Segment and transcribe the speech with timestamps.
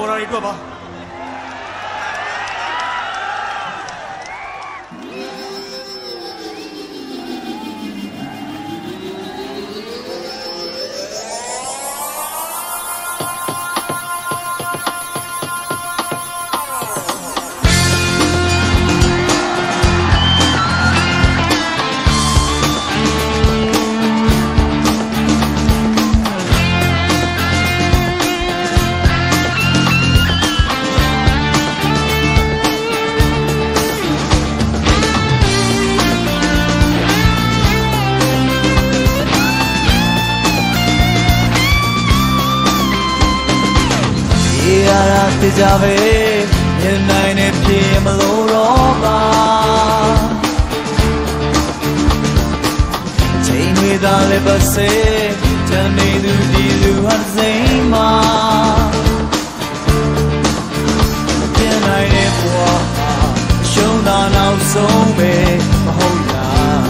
[0.00, 0.59] 多来一个吧。
[45.62, 45.96] ကြပဲ
[46.78, 49.20] မြင်နိုင်တဲ့ပြေမလို့တော့ပါ
[53.46, 54.90] ချိန်တွေသာလည်းပါစေ
[55.68, 58.10] တန်နေသူဒီလူဟာစိမ်မှာ
[61.54, 62.56] မြင်နိုင်တဲ့ဘဝ
[63.70, 65.34] ရှုံးတာနောက်ဆုံးပဲ
[65.84, 66.82] မဟုတ်လား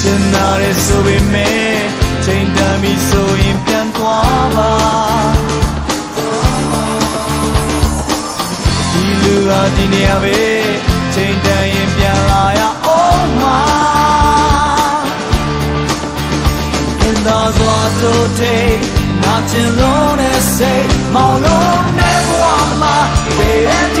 [0.00, 1.47] ကျင်နာရဲဆိုပေမဲ့
[9.76, 10.40] ဒီနေရာပဲ
[11.14, 13.44] ချိန်တန်ရင်ပြန်လာရအောင်မ
[17.00, 18.68] ခင်သာစွာဆိုတဲ့
[19.22, 22.44] နာချင်လို့နဲ့စိတ်မောင်လို့နဲ့ဘဝ
[22.80, 22.96] မှာ
[23.36, 23.97] ဘယ်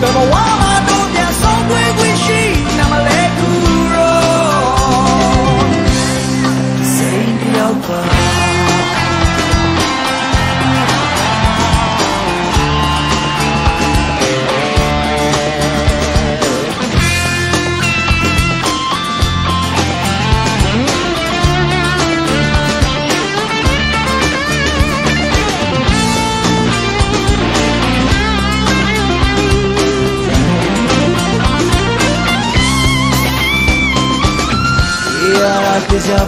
[0.00, 0.59] don't know why.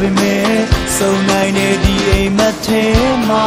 [0.00, 0.54] ပေမဲ့
[0.96, 2.84] စုံနိုင်တဲ့ဒီအိမ်မထဲ
[3.28, 3.46] မှာ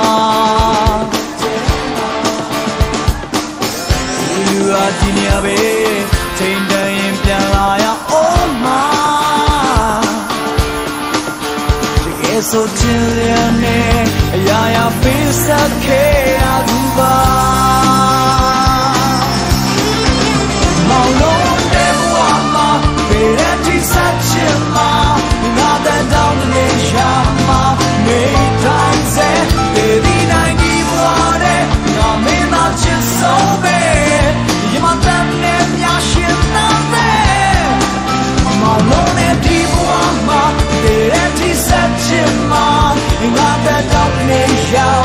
[4.50, 5.60] လူအားဒီနေရာပဲ
[6.38, 8.66] ချိန်တန်ရင်ပြန်လာရအောင်မ
[12.04, 13.32] တကယ်ဆိုချင်ရ
[13.64, 13.80] နေ
[14.36, 17.75] အရာရာ face up care ရသူပါ
[43.36, 45.05] macht der Job nicht auf.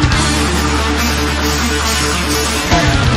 [2.71, 3.10] က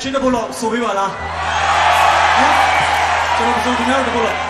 [0.00, 1.10] ချင်းတစ်ပုတ်လောက်ဆိုပေးပါလား
[2.38, 2.54] ဟမ်
[3.36, 4.49] ကျွန်တော်ဆိုခင်ဗျားတို့တစ်ပုတ်လောက်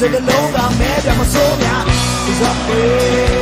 [0.00, 1.66] စကလုံးကမဲပြမစိုးပြ
[2.30, 3.35] is up there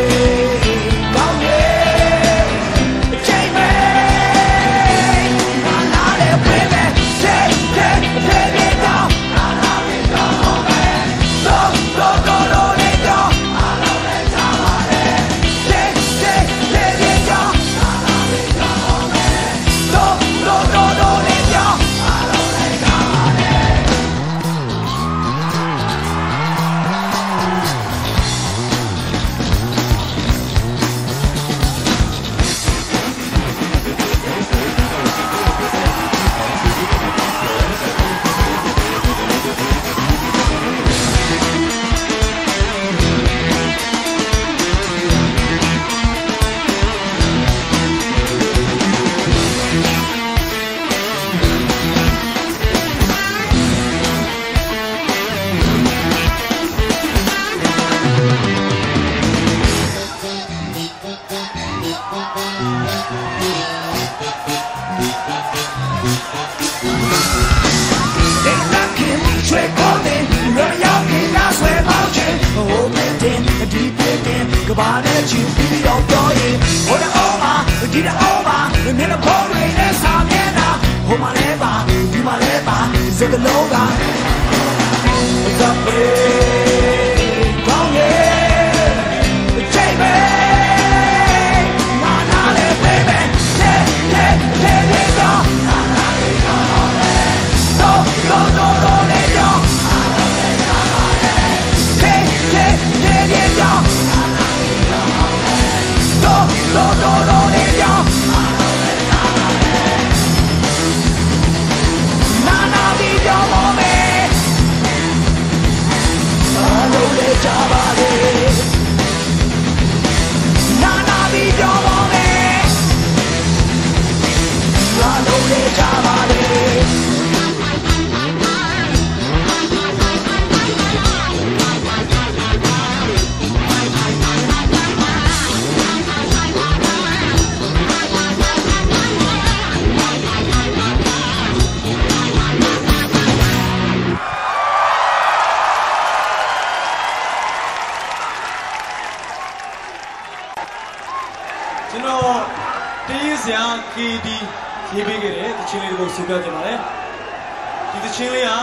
[158.35, 158.59] လေးဟာ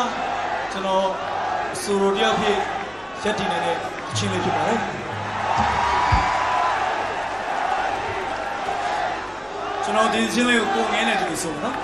[0.72, 1.06] ကျွန်တော်
[1.74, 2.58] အဆိုတော်တယောက်ဖြစ်
[3.24, 3.76] ရက်တည်နေတဲ့
[4.10, 4.80] အချင်းလေးဖြစ်ပါတယ်
[9.84, 11.76] ကျွန်တော်ဒီအချင်းလေးကိုကိုငင်းနေတယ်လို့ဆိုပါနော်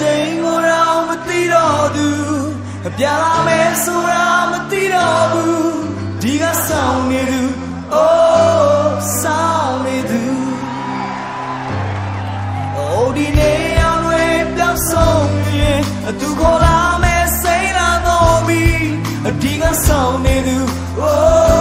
[0.00, 2.08] ချိန်ကိုတော့မသိတော့သူ
[2.86, 5.72] အပြာလာမယ်ဆိုတာမသိတော့ဘူး
[6.22, 7.42] ဒီကဆောင်နေသူ
[7.94, 10.22] အိုးဆောင်နေသူ
[12.76, 14.24] အိုးဒီနေအောင်ဝဲ
[14.56, 18.64] ပြောင်းဆုံးရင်အသူကိုလာမယ်စိတ်လာတော့ပြီ
[19.28, 20.58] အဒီကဆောင်နေသူ
[21.00, 21.51] အိုး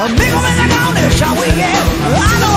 [0.00, 2.49] Amigo, ven acá, ¿dónde está Miguel?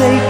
[0.00, 0.27] အ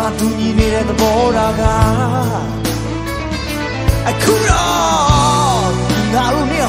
[0.00, 1.62] မှာတူညီနေတဲ့သဘောထားက
[4.08, 5.70] အခုတော့
[6.14, 6.68] ငါတို့နဲ့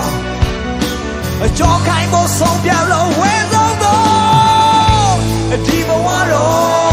[1.43, 5.13] အကြောခိုင်းဖို့ဆုံးပြလို့ဝဲဆုံးတော့
[5.65, 6.90] ဒီဘဝတော့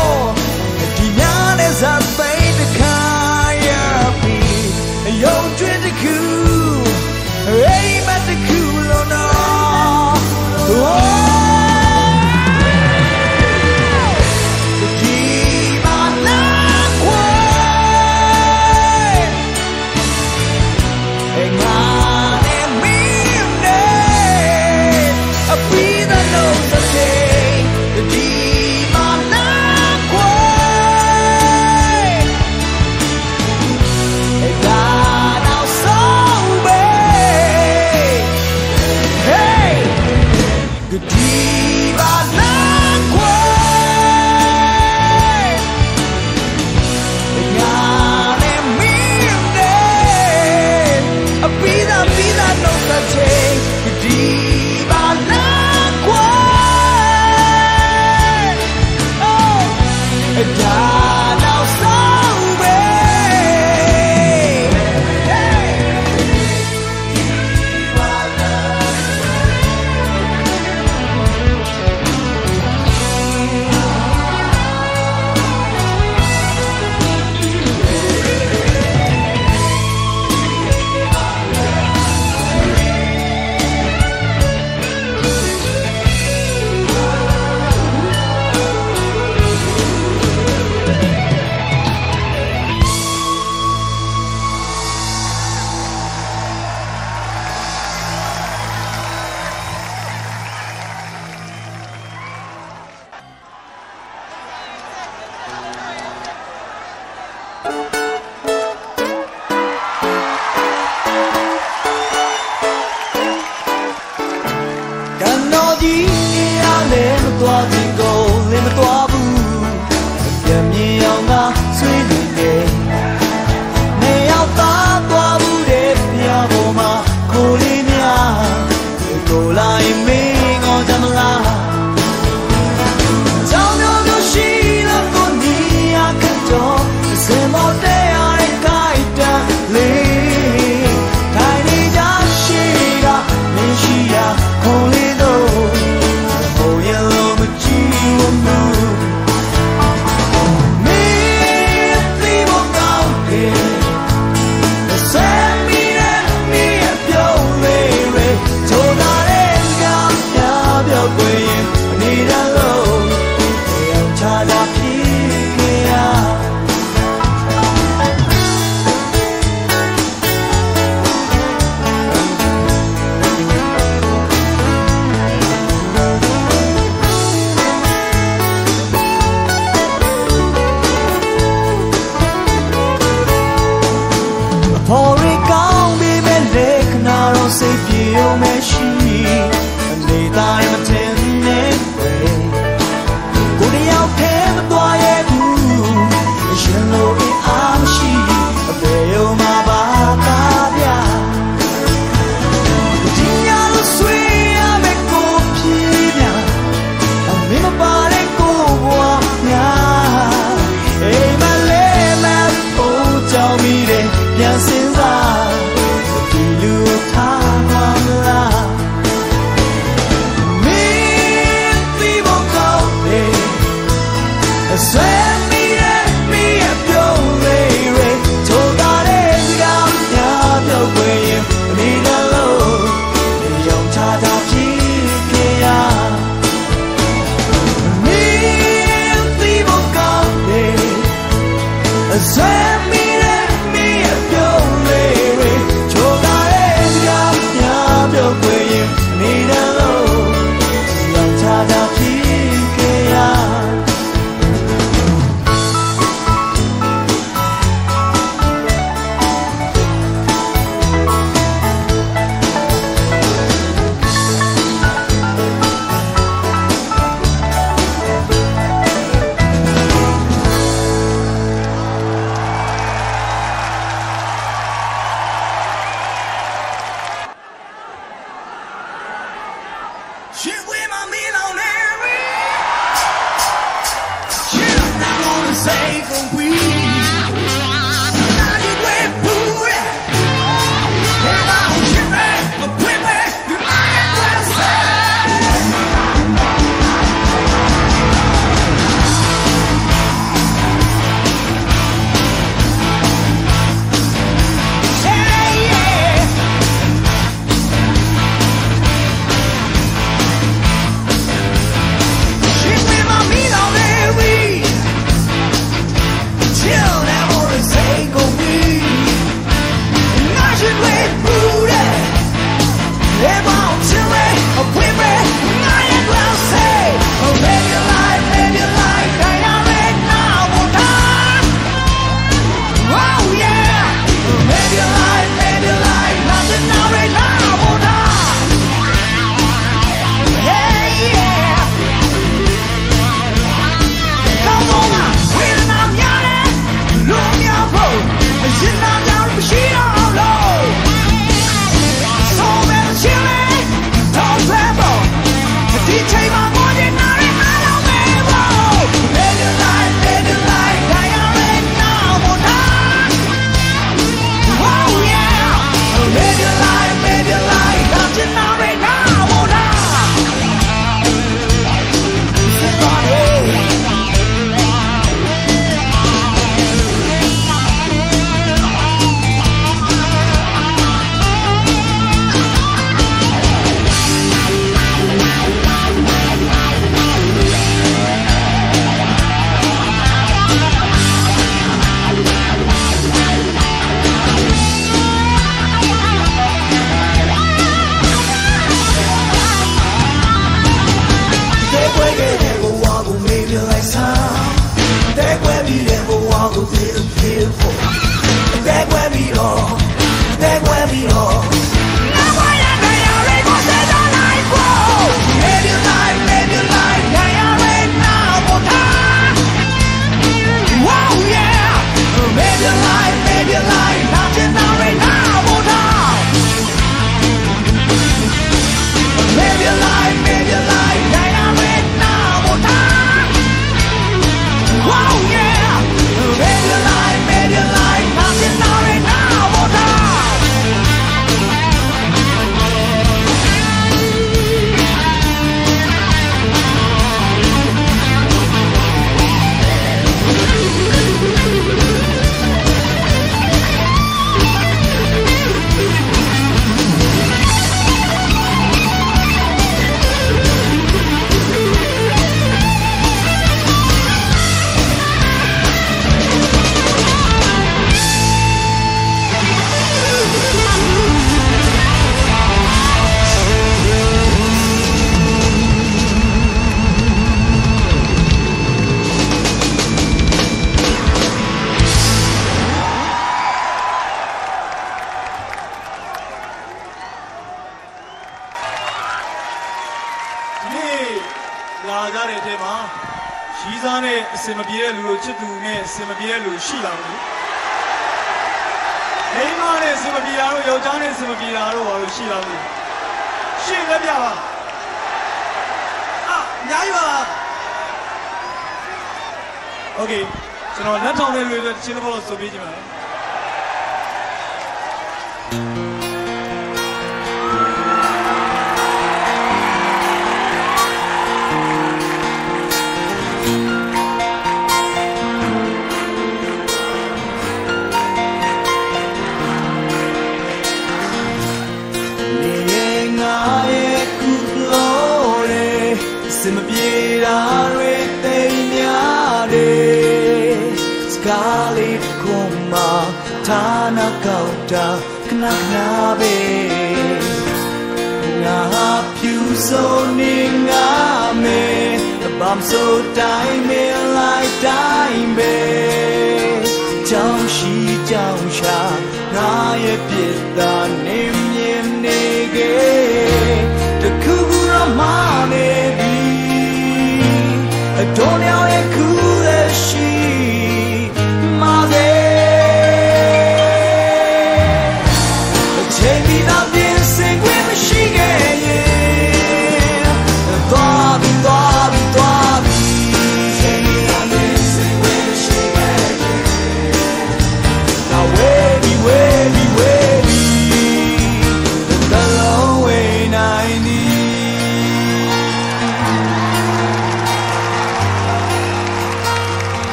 [406.60, 407.88] little pitiful.